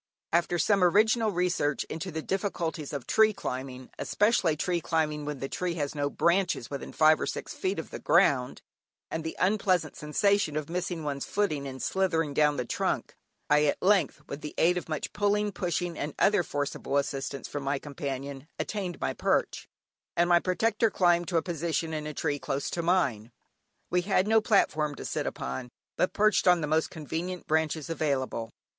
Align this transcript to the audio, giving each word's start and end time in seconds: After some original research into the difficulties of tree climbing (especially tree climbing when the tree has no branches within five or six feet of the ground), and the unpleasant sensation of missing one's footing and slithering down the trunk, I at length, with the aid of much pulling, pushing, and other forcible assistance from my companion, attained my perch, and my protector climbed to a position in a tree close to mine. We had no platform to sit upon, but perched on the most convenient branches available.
After 0.33 0.57
some 0.57 0.83
original 0.83 1.29
research 1.29 1.83
into 1.83 2.09
the 2.09 2.23
difficulties 2.23 2.91
of 2.91 3.05
tree 3.05 3.33
climbing 3.33 3.91
(especially 3.99 4.57
tree 4.57 4.81
climbing 4.81 5.25
when 5.25 5.37
the 5.37 5.47
tree 5.47 5.75
has 5.75 5.93
no 5.93 6.09
branches 6.09 6.71
within 6.71 6.91
five 6.91 7.21
or 7.21 7.27
six 7.27 7.53
feet 7.53 7.77
of 7.77 7.91
the 7.91 7.99
ground), 7.99 8.63
and 9.11 9.23
the 9.23 9.37
unpleasant 9.37 9.95
sensation 9.95 10.57
of 10.57 10.71
missing 10.71 11.03
one's 11.03 11.27
footing 11.27 11.67
and 11.67 11.83
slithering 11.83 12.33
down 12.33 12.57
the 12.57 12.65
trunk, 12.65 13.15
I 13.47 13.65
at 13.65 13.79
length, 13.79 14.23
with 14.25 14.41
the 14.41 14.55
aid 14.57 14.75
of 14.75 14.89
much 14.89 15.13
pulling, 15.13 15.51
pushing, 15.51 15.95
and 15.99 16.15
other 16.17 16.41
forcible 16.41 16.97
assistance 16.97 17.47
from 17.47 17.61
my 17.61 17.77
companion, 17.77 18.47
attained 18.57 18.99
my 18.99 19.13
perch, 19.13 19.67
and 20.17 20.27
my 20.27 20.39
protector 20.39 20.89
climbed 20.89 21.27
to 21.27 21.37
a 21.37 21.43
position 21.43 21.93
in 21.93 22.07
a 22.07 22.13
tree 22.15 22.39
close 22.39 22.71
to 22.71 22.81
mine. 22.81 23.31
We 23.91 24.01
had 24.01 24.27
no 24.27 24.41
platform 24.41 24.95
to 24.95 25.05
sit 25.05 25.27
upon, 25.27 25.69
but 25.95 26.11
perched 26.11 26.47
on 26.47 26.61
the 26.61 26.65
most 26.65 26.89
convenient 26.89 27.45
branches 27.45 27.87
available. 27.87 28.49